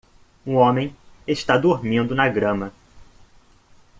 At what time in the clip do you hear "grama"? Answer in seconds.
2.27-2.73